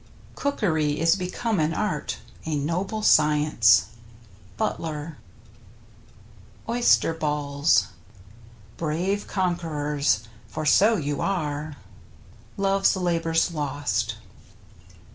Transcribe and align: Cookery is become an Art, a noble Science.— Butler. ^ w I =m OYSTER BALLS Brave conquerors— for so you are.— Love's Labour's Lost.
Cookery 0.33 0.99
is 0.99 1.15
become 1.15 1.59
an 1.59 1.75
Art, 1.75 2.17
a 2.43 2.55
noble 2.55 3.03
Science.— 3.03 3.89
Butler. 4.57 4.93
^ 4.93 4.93
w 4.95 5.13
I 6.67 6.71
=m 6.71 6.75
OYSTER 6.77 7.13
BALLS 7.13 7.85
Brave 8.77 9.27
conquerors— 9.27 10.27
for 10.47 10.65
so 10.65 10.95
you 10.97 11.21
are.— 11.21 11.75
Love's 12.57 12.95
Labour's 12.95 13.51
Lost. 13.51 14.15